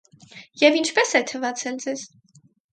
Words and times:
-Եվ 0.61 0.77
ինչպե՞ս 0.87 1.13
է 1.21 1.23
թվացել 1.33 1.81
ձեզ: 1.87 2.09